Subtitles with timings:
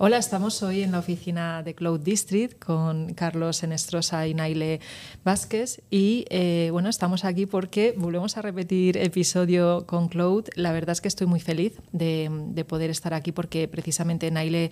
[0.00, 4.78] Hola, estamos hoy en la oficina de Cloud District con Carlos Enestrosa y Naile
[5.24, 10.44] Vázquez y eh, bueno, estamos aquí porque volvemos a repetir episodio con Cloud.
[10.54, 14.70] La verdad es que estoy muy feliz de, poder estar aquí porque precisamente Naile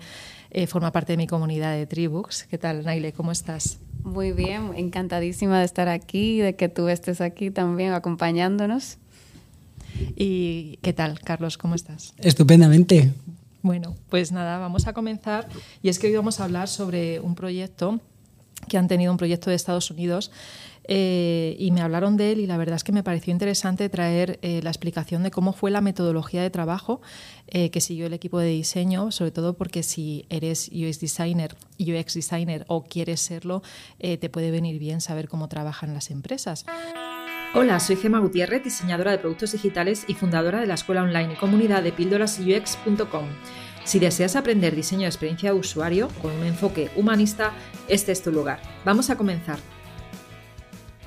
[0.49, 2.45] eh, forma parte de mi comunidad de Tribux.
[2.45, 3.11] ¿Qué tal, Naile?
[3.11, 3.79] ¿Cómo estás?
[4.05, 8.97] Muy bien, encantadísima de estar aquí, de que tú estés aquí también acompañándonos.
[10.15, 11.57] ¿Y qué tal, Carlos?
[11.57, 12.13] ¿Cómo estás?
[12.17, 13.11] Estupendamente.
[13.67, 15.49] Bueno, pues nada, vamos a comenzar.
[15.83, 17.99] Y es que hoy vamos a hablar sobre un proyecto
[18.69, 20.31] que han tenido un proyecto de Estados Unidos
[20.85, 24.39] eh, y me hablaron de él y la verdad es que me pareció interesante traer
[24.41, 27.01] eh, la explicación de cómo fue la metodología de trabajo
[27.49, 32.13] eh, que siguió el equipo de diseño, sobre todo porque si eres UX designer, UX
[32.13, 33.63] designer o quieres serlo,
[33.99, 36.65] te puede venir bien saber cómo trabajan las empresas.
[37.53, 41.37] Hola, soy Gema Gutiérrez, diseñadora de productos digitales y fundadora de la escuela online y
[41.37, 43.25] comunidad de píldorasux.com.
[43.85, 47.53] Si deseas aprender diseño de experiencia de usuario con un enfoque humanista,
[47.87, 48.59] este es tu lugar.
[48.83, 49.59] Vamos a comenzar.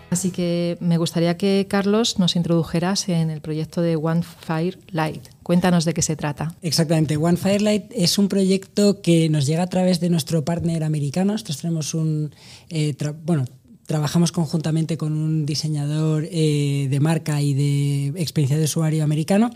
[0.09, 5.29] Así que me gustaría que Carlos nos introdujeras en el proyecto de One Firelight.
[5.45, 6.53] Cuéntanos de qué se trata.
[6.63, 7.17] Exactamente.
[7.17, 11.33] One Firelight es un proyecto que nos llega a través de nuestro partner americano.
[11.33, 12.35] Nosotros tenemos un,
[12.71, 13.45] eh, bueno,
[13.91, 19.51] trabajamos conjuntamente con un diseñador eh, de marca y de experiencia de usuario americano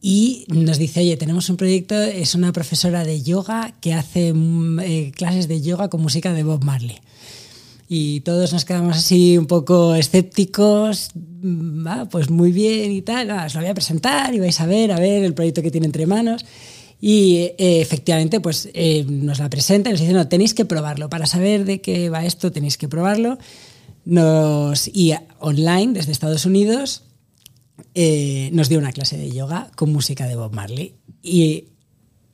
[0.00, 4.80] y nos dice, oye, tenemos un proyecto, es una profesora de yoga que hace mm,
[4.80, 6.96] eh, clases de yoga con música de Bob Marley.
[7.88, 11.10] Y todos nos quedamos así un poco escépticos,
[11.86, 14.90] ah, pues muy bien y tal, os lo voy a presentar y vais a ver,
[14.90, 16.44] a ver el proyecto que tiene entre manos.
[17.00, 21.08] Y eh, efectivamente, pues eh, nos la presenta y nos dice, no, tenéis que probarlo.
[21.08, 23.38] Para saber de qué va esto, tenéis que probarlo.
[24.04, 27.04] Nos, y online, desde Estados Unidos,
[27.94, 30.94] eh, nos dio una clase de yoga con música de Bob Marley.
[31.22, 31.66] Y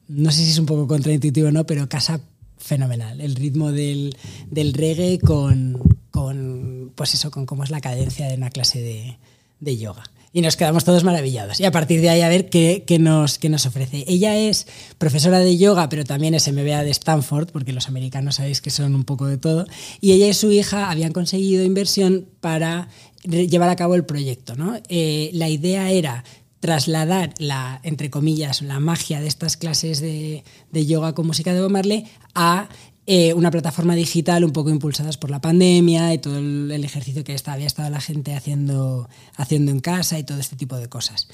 [0.09, 2.21] no sé si es un poco contraintuitivo o no, pero casa
[2.57, 3.21] fenomenal.
[3.21, 4.17] El ritmo del,
[4.51, 5.79] del reggae con,
[6.11, 9.19] con, pues eso, con cómo es la cadencia de una clase de,
[9.65, 10.05] de yoga
[10.35, 11.61] y nos quedamos todos maravillados.
[11.61, 14.05] Y a partir de ahí a ver qué, qué, nos, qué nos ofrece.
[14.09, 14.67] Ella es
[14.99, 18.97] profesora de yoga, pero también es MBA de Stanford, porque los americanos sabéis que son
[18.97, 19.65] un poco de todo.
[20.01, 22.89] Y ella y su hija habían conseguido inversión para
[23.23, 24.57] llevar a cabo el proyecto.
[24.57, 24.77] ¿no?
[24.89, 26.25] Eh, la idea era
[26.59, 30.43] trasladar la, entre comillas, la magia de estas clases de,
[30.73, 32.69] de yoga con música de Bob Marley a
[33.07, 37.37] eh, una plataforma digital un poco impulsadas por la pandemia y todo el, ejercicio que
[37.45, 41.29] había estado la gente haciendo, haciendo en casa y todo este tipo de cosas.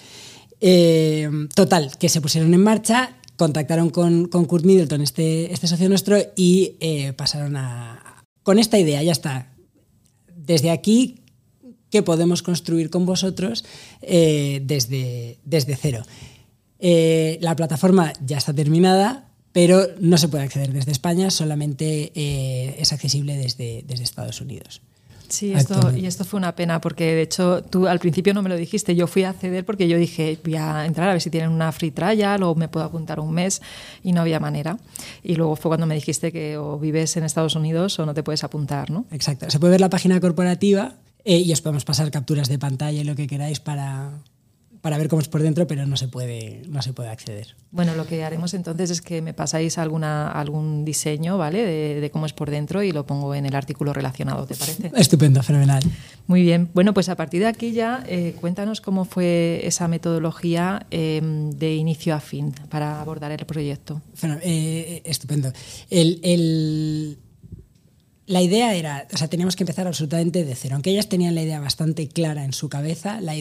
[0.61, 5.89] Eh, total, que se pusieron en marcha, contactaron con, con Kurt Middleton, este, este socio
[5.89, 8.25] nuestro, y eh, pasaron a...
[8.43, 9.55] Con esta idea, ya está.
[10.35, 11.21] Desde aquí,
[11.89, 13.65] ¿qué podemos construir con vosotros
[14.01, 16.03] desde, desde cero?
[16.81, 22.93] la plataforma ya está terminada, pero no se puede acceder desde España, solamente eh, es
[22.93, 24.81] accesible desde, desde Estados Unidos.
[25.31, 28.49] Sí, esto, y esto fue una pena porque de hecho tú al principio no me
[28.49, 31.31] lo dijiste, yo fui a acceder porque yo dije voy a entrar a ver si
[31.31, 33.63] tienen una free trial o me puedo apuntar un mes
[34.03, 34.77] y no había manera.
[35.23, 38.25] Y luego fue cuando me dijiste que o vives en Estados Unidos o no te
[38.25, 39.07] puedes apuntar, ¿no?
[39.13, 40.95] Exacto, se puede ver la página corporativa
[41.25, 44.11] eh, y os podemos pasar capturas de pantalla y lo que queráis para,
[44.81, 47.55] para ver cómo es por dentro, pero no se puede, no se puede acceder.
[47.71, 51.65] Bueno, lo que haremos entonces es que me pasáis alguna, algún diseño, ¿vale?
[52.01, 54.91] De, cómo es por dentro y lo pongo en el artículo relacionado, ¿te parece?
[54.97, 55.83] Estupendo, fenomenal.
[56.27, 56.71] Muy bien.
[56.75, 61.75] Bueno, pues a partir de aquí ya eh, cuéntanos cómo fue esa metodología em, de
[61.75, 64.01] inicio a fin para abordar el proyecto.
[64.43, 65.53] Eh, estupendo.
[68.27, 70.77] la idea era, o sea, teníamos que empezar absolutamente de cero.
[70.77, 73.35] Aunque ellas tenían la idea bastante clara en su cabeza, la,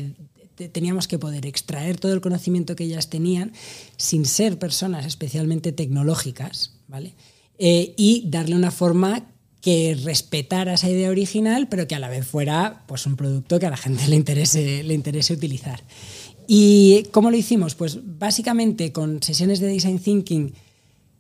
[0.68, 3.54] teníamos que poder extraer todo el conocimiento que ellas tenían
[3.96, 7.14] sin ser personas especialmente tecnológicas, ¿vale?
[7.58, 9.26] Eh, y darle una forma
[9.62, 13.66] que respetara esa idea original, pero que a la vez fuera pues, un producto que
[13.66, 15.84] a la gente le interese, le interese utilizar.
[16.48, 17.76] ¿Y cómo lo hicimos?
[17.76, 20.54] Pues básicamente con sesiones de Design Thinking,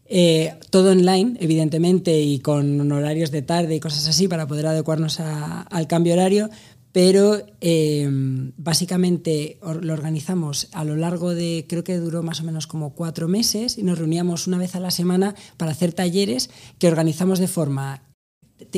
[0.05, 5.19] eh, todo online, evidentemente, y con horarios de tarde y cosas así para poder adecuarnos
[5.19, 6.49] al cambio horario,
[6.91, 12.67] pero em, básicamente lo organizamos a lo largo de, creo que duró más o menos
[12.67, 16.49] como cuatro meses y nos reuníamos una vez a la semana para hacer talleres
[16.79, 18.01] que organizamos de forma,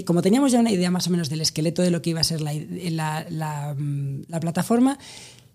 [0.06, 2.26] como teníamos ya una idea más o menos del esqueleto de lo que iba a
[2.26, 5.00] ser la, la mm, plataforma,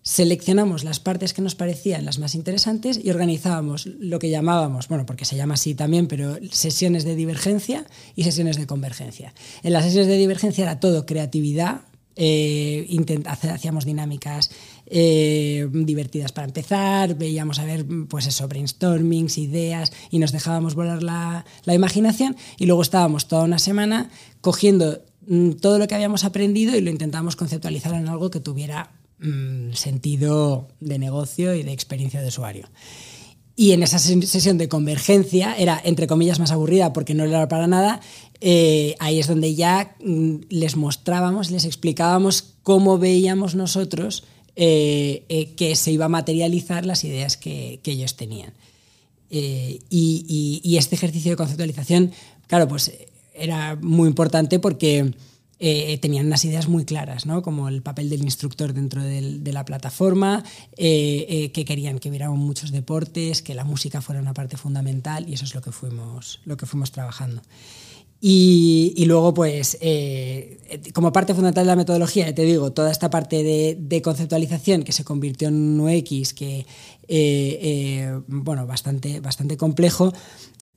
[0.06, 5.04] seleccionamos las partes que nos parecían las más interesantes y organizábamos lo que llamábamos, bueno,
[5.04, 9.34] porque se llama así también, pero sesiones de divergencia y sesiones de convergencia.
[9.64, 11.80] En las sesiones de divergencia era todo creatividad,
[12.16, 12.86] eh,
[13.26, 14.50] hacíamos dinámicas
[14.86, 21.02] eh, divertidas para empezar, veíamos a ver, pues eso, brainstormings, ideas, y nos dejábamos volar
[21.02, 24.10] la, la imaginación, y luego estábamos toda una semana
[24.40, 28.92] cogiendo mm, todo lo que habíamos aprendido y lo intentábamos conceptualizar en algo que tuviera
[29.18, 32.68] mm, sentido de negocio y de experiencia de usuario.
[33.58, 37.66] Y en esa sesión de convergencia era, entre comillas, más aburrida porque no era para
[37.66, 38.00] nada.
[38.42, 44.24] Eh, ahí es donde ya mm, les mostrábamos, les explicábamos cómo veíamos nosotros
[44.56, 48.52] eh, eh, que se iba a materializar las ideas que, ellos tenían.
[49.30, 52.12] Y, este ejercicio de conceptualización,
[52.48, 52.92] claro, pues
[53.34, 55.14] era muy importante porque
[55.58, 57.40] eh, tenían unas ideas muy claras, ¿no?
[57.40, 60.44] como el papel del instructor dentro de la plataforma,
[60.76, 65.26] eh, eh, que querían que hubiera muchos deportes, que la música fuera una parte fundamental
[65.26, 67.40] y eso es lo que fuimos, lo que fuimos trabajando.
[68.20, 69.78] Y, luego, pues,
[70.94, 75.04] como parte fundamental de la metodología, te digo, toda esta parte de, conceptualización que se
[75.04, 76.66] convirtió en un UX que,
[78.26, 80.12] bueno, bastante, bastante complejo,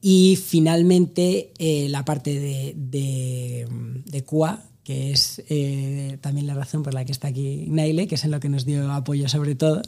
[0.01, 1.53] y finalmente
[1.89, 3.67] la parte de, de,
[4.05, 8.15] de QA, que es eh, también la razón por la que está aquí Naile, que
[8.15, 9.81] es en lo que nos dio apoyo sobre todo.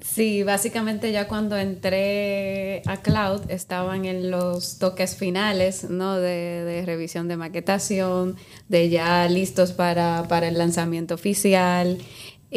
[0.00, 6.16] Sí, básicamente ya cuando entré a Cloud estaban en los toques finales ¿no?
[6.16, 8.36] de, revisión de maquetación,
[8.68, 11.98] de ya listos para, para el lanzamiento oficial.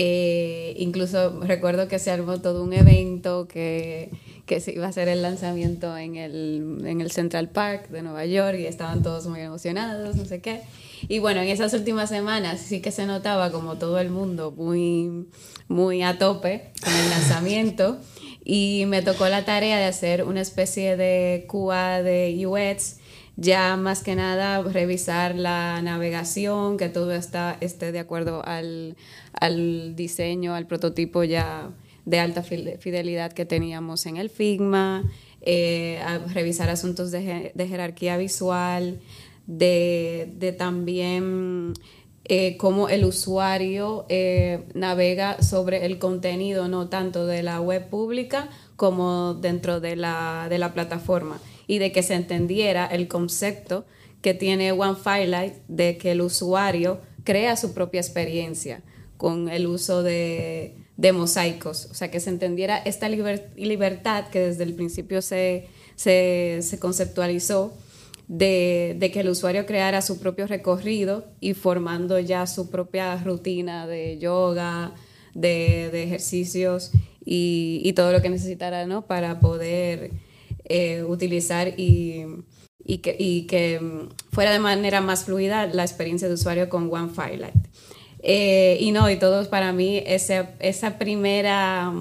[0.02, 4.10] Eh, incluso recuerdo que se armó todo un evento que,
[4.46, 8.26] que se iba a hacer el lanzamiento en el, en el Central Park de Nueva
[8.26, 10.62] York y estaban todos muy emocionados, no sé qué.
[11.10, 15.28] Y bueno, en esas últimas semanas sí que se notaba como todo el mundo muy,
[15.68, 17.98] muy a tope con el lanzamiento
[18.46, 22.99] y me tocó la tarea de hacer una especie de QA de UX,
[23.40, 28.98] ya más que nada revisar la navegación, que todo está, esté de acuerdo al,
[29.34, 31.72] al diseño, al prototipo ya
[32.06, 35.04] de alta fidelidad que teníamos en el Figma,
[35.42, 36.02] eh,
[36.34, 39.00] revisar asuntos de, de jerarquía visual,
[39.50, 41.74] de, también
[42.32, 48.50] eh, cómo el usuario eh, navega sobre el contenido, no tanto de la web pública
[48.76, 53.84] como dentro de la, de la plataforma, y de que se entendiera el concepto
[54.22, 58.84] que tiene OneFilelight de que el usuario crea su propia experiencia
[59.18, 60.76] con el uso de,
[61.12, 67.74] mosaicos, o sea, que se entendiera esta libertad que desde el principio se, se conceptualizó
[68.30, 74.20] de, que el usuario creara su propio recorrido y formando ya su propia rutina de
[74.20, 74.94] yoga,
[75.34, 76.92] de, ejercicios
[77.26, 79.08] y, todo lo que necesitara ¿no?
[79.08, 80.12] para poder
[80.66, 82.46] eh, utilizar y,
[82.86, 83.80] que,
[84.32, 87.12] fuera de manera más fluida la experiencia de usuario con One
[88.22, 91.92] Eh, y no, y todos para mí esa primera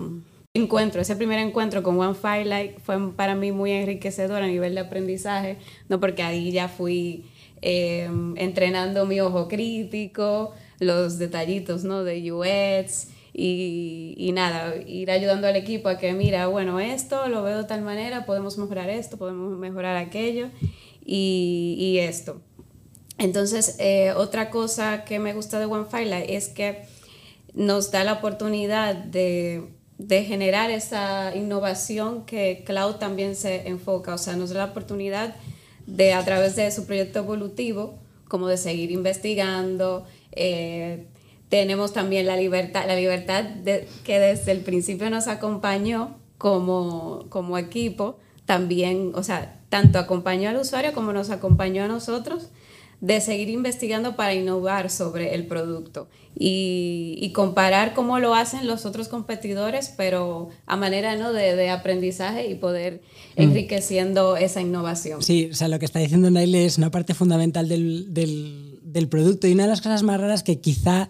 [0.59, 4.81] encuentro, ese primer encuentro con One Firelight fue para mí muy enriquecedor a nivel de
[4.81, 5.57] aprendizaje,
[5.89, 7.25] no porque ahí ya fui
[7.63, 12.05] em, entrenando mi ojo crítico, los detallitos ¿no?
[12.05, 17.59] de UX y, nada, ir ayudando al equipo a que mira, bueno, esto lo veo
[17.59, 20.49] de tal manera, podemos mejorar esto, podemos mejorar aquello
[21.05, 22.41] y, esto.
[23.17, 26.83] Entonces, eh, otra cosa que me gusta de One Firelight es que
[27.55, 34.19] nos da la oportunidad de de generar esa innovación que Cloud también se enfoca, o
[34.19, 35.35] sea, nos da la oportunidad
[35.87, 41.07] de a través de su proyecto evolutivo, como de seguir investigando, eh,
[41.49, 43.45] tenemos también la libertad, la libertad
[44.05, 50.57] que desde el principio nos acompañó como, como equipo, también, o sea, tanto acompañó al
[50.57, 52.51] usuario como nos acompañó a nosotros
[53.01, 59.07] de seguir investigando para innovar sobre el producto y, comparar cómo lo hacen los otros
[59.09, 61.33] competidores, pero a manera ¿no?
[61.33, 63.03] de, aprendizaje y poder
[63.37, 63.43] mm.
[63.43, 65.23] enriqueciendo esa innovación.
[65.23, 69.47] Sí, o sea, lo que está diciendo Nail es una parte fundamental del, del producto
[69.47, 71.09] y una de las cosas más raras que quizá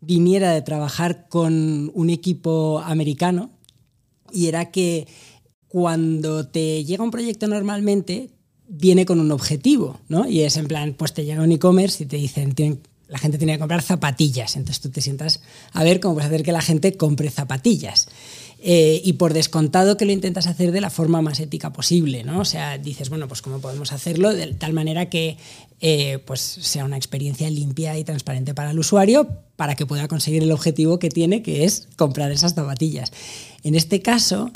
[0.00, 3.50] viniera de trabajar con un equipo americano
[4.32, 5.08] y era que
[5.66, 8.30] cuando te llega un proyecto normalmente,
[8.68, 10.28] viene con un objetivo, ¿no?
[10.28, 12.54] Y es en plan, pues te llega un e-commerce y te dicen,
[13.08, 14.56] la gente tiene que comprar zapatillas.
[14.56, 15.40] Entonces tú te sientas
[15.72, 18.08] a ver cómo puedes hacer que la gente compre zapatillas.
[18.58, 22.40] Eh, y por descontado que lo intentas hacer de la forma más ética posible, ¿no?
[22.40, 25.36] O sea, dices, bueno, pues cómo podemos hacerlo de tal manera que
[25.80, 30.42] eh, pues sea una experiencia limpia y transparente para el usuario para que pueda conseguir
[30.42, 33.12] el objetivo que tiene, que es comprar esas zapatillas.
[33.62, 34.50] En este caso,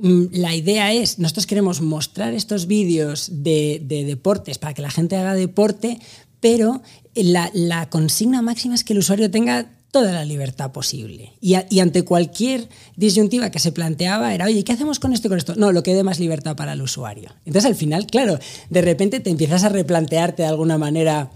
[0.00, 5.34] la idea es, nosotros queremos mostrar estos vídeos de, deportes para que la gente haga
[5.34, 6.00] deporte,
[6.40, 6.82] pero
[7.14, 11.32] la, consigna máxima es que el usuario tenga toda la libertad posible.
[11.40, 15.38] Y, ante cualquier disyuntiva que se planteaba era, oye, ¿qué hacemos con esto y con
[15.38, 15.54] esto?
[15.54, 17.30] No, lo que dé más libertad para el usuario.
[17.44, 18.38] Entonces al final, claro,
[18.70, 21.30] de repente te empiezas a replantearte de alguna manera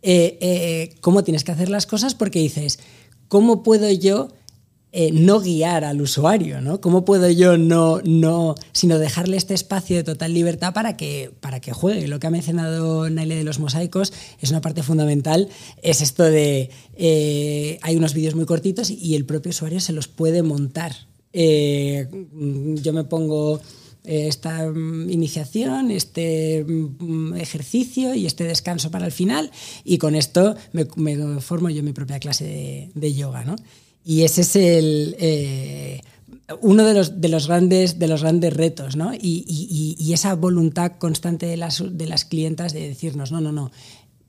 [0.00, 2.78] eh, eh, cómo tienes que hacer las cosas porque dices,
[3.28, 4.28] ¿cómo puedo yo
[4.92, 6.80] eh, no guiar al usuario, ¿no?
[6.80, 11.60] ¿Cómo puedo yo no, no, sino dejarle este espacio de total libertad para que, para
[11.60, 12.08] que juegue?
[12.08, 15.48] Lo que ha mencionado Naile de los mosaicos es una parte fundamental,
[15.80, 20.08] es esto de, eh, hay unos vídeos muy cortitos y el propio usuario se los
[20.08, 20.92] puede montar.
[21.32, 22.08] Eh,
[22.82, 23.60] yo me pongo
[24.02, 29.52] esta mm, iniciación, este mm, ejercicio y este descanso para el final
[29.84, 30.84] y con esto me,
[31.40, 33.54] formo yo mi propia clase de, de yoga, ¿no?
[34.04, 36.00] Y ese es el, eh,
[36.60, 39.12] uno de los, de, los grandes, de los grandes retos, ¿no?
[39.14, 43.70] Y, esa voluntad constante de las, de las clientas de decirnos, no, no, no,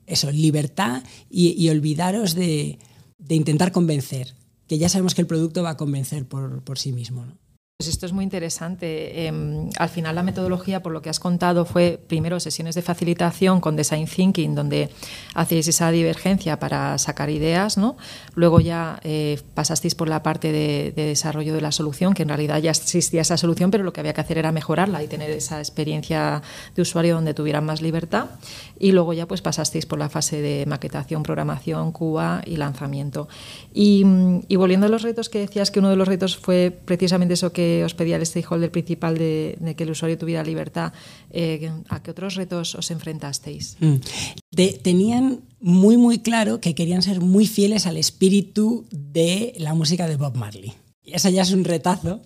[0.06, 2.78] eso, libertad y, olvidaros de,
[3.18, 4.34] de, intentar convencer,
[4.68, 7.26] que ya sabemos que el producto va a convencer por, por sí mismo.
[7.26, 7.36] ¿no?
[7.82, 9.26] Pues esto es muy interesante.
[9.26, 13.60] Em, al final la metodología, por lo que has contado, fue primero sesiones de facilitación
[13.60, 14.88] con Design Thinking, donde
[15.34, 17.96] hacéis esa divergencia para sacar ideas, ¿no?
[18.36, 22.58] Luego ya eh, pasasteis por la parte de, desarrollo de la solución, que en realidad
[22.58, 25.58] ya existía esa solución, pero lo que había que hacer era mejorarla y tener esa
[25.58, 26.40] experiencia
[26.76, 28.26] de usuario donde tuvieran más libertad.
[28.78, 33.26] Y luego ya pues pasasteis por la fase de maquetación, programación, QA y lanzamiento.
[33.74, 34.04] Y,
[34.46, 37.52] y volviendo a los retos que decías que uno de los retos fue precisamente eso
[37.52, 40.92] que os pedía el stakeholder principal de, que el usuario tuviera libertad,
[41.30, 43.76] eh, ¿a qué otros retos os enfrentasteis?
[43.80, 43.96] Mm.
[44.82, 50.16] tenían muy, muy claro que querían ser muy fieles al espíritu de la música de
[50.16, 50.72] Bob Marley.
[51.04, 52.20] Y eso ya es un retazo.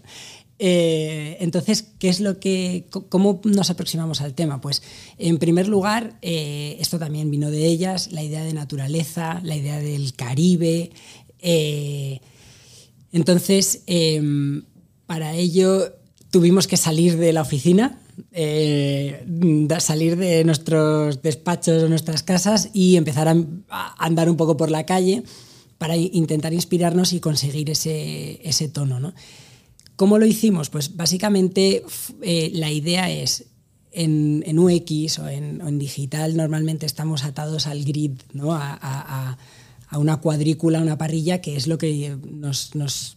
[0.58, 4.60] Eh, entonces, ¿qué es lo que, ¿cómo nos aproximamos al tema?
[4.60, 4.82] Pues,
[5.18, 9.78] en primer lugar, eh, esto también vino de ellas, la idea de naturaleza, la idea
[9.78, 10.90] del Caribe.
[13.12, 14.64] entonces, em,
[15.06, 15.92] para ello
[16.30, 17.98] tuvimos que salir de la oficina,
[18.32, 19.24] eh,
[19.78, 24.84] salir de nuestros despachos o nuestras casas y empezar a, andar un poco por la
[24.84, 25.22] calle
[25.78, 29.00] para intentar inspirarnos y conseguir ese, tono.
[29.00, 29.14] ¿no?
[29.96, 30.70] ¿Cómo lo hicimos?
[30.70, 31.84] Pues básicamente
[32.22, 33.46] eh, la idea es
[33.92, 38.54] en, UX o en, digital normalmente estamos atados al grid, ¿no?
[38.54, 39.38] a,
[39.92, 43.16] una cuadrícula, una parrilla, que es lo que nos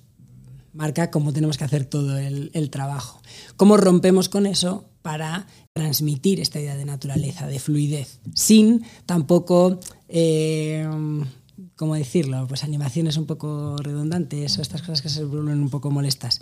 [0.73, 3.21] marca cómo tenemos que hacer todo el, trabajo.
[3.55, 10.87] ¿Cómo rompemos con eso para transmitir esta idea de naturaleza, de fluidez, sin tampoco, eh,
[11.75, 12.45] ¿cómo decirlo?
[12.47, 16.41] Pues animaciones un poco redundantes o estas cosas que se vuelven un poco molestas.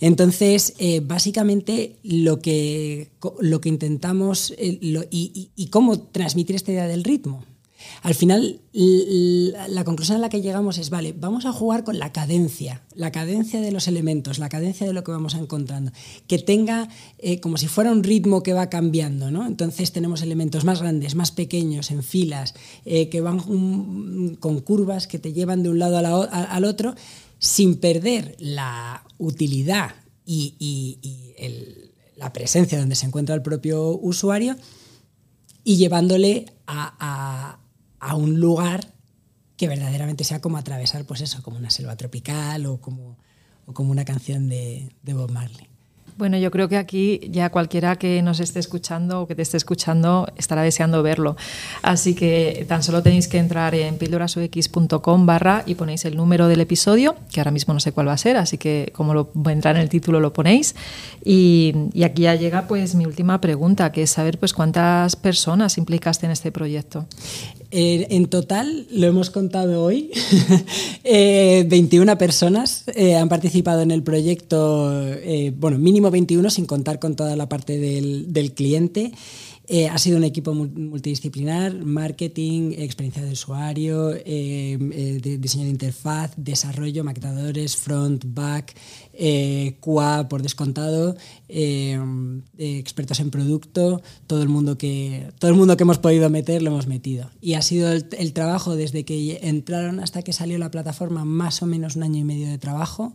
[0.00, 3.10] Entonces, eh, básicamente lo que,
[3.40, 7.44] lo que intentamos eh, y cómo transmitir esta idea del ritmo.
[8.02, 12.12] Al final, la conclusión a la que llegamos es, vale, vamos a jugar con la
[12.12, 15.92] cadencia, la cadencia de los elementos, la cadencia de lo que vamos encontrando,
[16.26, 19.46] que tenga eh, como si fuera un ritmo que va cambiando, ¿no?
[19.46, 22.54] Entonces tenemos elementos más grandes, más pequeños, en filas,
[22.84, 25.98] eh, que van con curvas que te llevan de un lado
[26.30, 26.94] al otro,
[27.38, 29.94] sin perder la utilidad
[30.26, 30.54] y,
[32.16, 34.56] la presencia donde se encuentra el propio usuario
[35.62, 37.58] y llevándole a a
[38.14, 38.92] un lugar
[39.56, 43.16] que verdaderamente sea como atravesar, pues eso, como una selva tropical o como,
[43.66, 45.68] o como una canción de, de Bob Marley.
[46.18, 49.56] Bueno, yo creo que aquí ya cualquiera que nos esté escuchando o que te esté
[49.56, 51.36] escuchando estará deseando verlo.
[51.80, 56.60] Así que tan solo tenéis que entrar en píldorasux.com barra y ponéis el número del
[56.60, 59.76] episodio, que ahora mismo no sé cuál va a ser, así que como lo entrar
[59.76, 60.74] en el título lo ponéis.
[61.24, 65.78] Y, y, aquí ya llega pues mi última pregunta, que es saber pues cuántas personas
[65.78, 67.06] implicaste en este proyecto.
[67.70, 70.10] Eh, en total, lo hemos contado hoy,
[71.04, 74.90] 21 eh, personas eh, han participado en el proyecto,
[75.58, 79.12] bueno, mínimo 21 sin contar con toda la parte del cliente.
[79.70, 86.32] Eh, ha sido un equipo multidisciplinar, marketing, experiencia de usuario, eh, eh, diseño de interfaz,
[86.38, 88.74] desarrollo, maquetadores, front, back,
[89.80, 91.16] QA por descontado,
[91.48, 96.70] expertos en producto, todo el, mundo que, todo el mundo que hemos podido meter lo
[96.70, 97.30] hemos metido.
[97.42, 101.62] Y ha sido el, el trabajo desde que entraron hasta que salió la plataforma, más
[101.62, 103.12] o menos un año y medio de trabajo,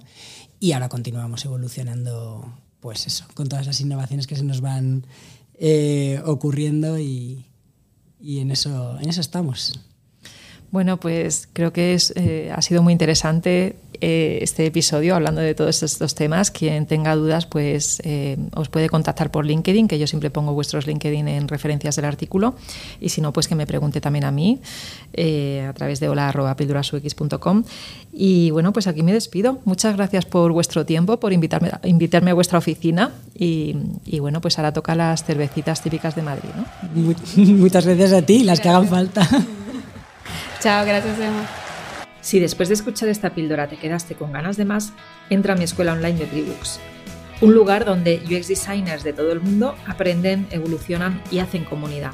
[0.59, 2.45] y ahora continuamos evolucionando,
[2.79, 5.07] pues eso, con todas las innovaciones que se nos van
[5.65, 7.45] eh, ocurriendo y,
[8.19, 9.79] en, eso, en eso estamos.
[10.73, 15.53] Bueno, pues creo que es, eh, ha sido muy interesante eh, este episodio hablando de
[15.53, 16.49] todos estos temas.
[16.49, 20.87] Quien tenga dudas, pues eh, os puede contactar por LinkedIn, que yo siempre pongo vuestros
[20.87, 22.55] LinkedIn en referencias del artículo.
[22.99, 24.61] Y si no, pues que me pregunte también a mí
[25.15, 27.65] a través de hola.pildurasux.com.
[28.11, 29.59] Y bueno, pues aquí me despido.
[29.65, 33.11] Muchas gracias por vuestro tiempo, por invitarme, invitarme a vuestra oficina.
[33.35, 33.75] Y,
[34.19, 36.49] bueno, pues ahora toca las cervecitas típicas de Madrid.
[37.35, 39.29] Muchas gracias a ti, las que hagan falta.
[40.59, 41.47] Chao, gracias Emma.
[42.21, 44.93] Si después de escuchar esta píldora te quedaste con ganas de más,
[45.29, 46.79] entra a mi escuela online de Tribooks,
[47.41, 52.13] un lugar donde UX designers de todo el mundo aprenden, evolucionan y hacen comunidad.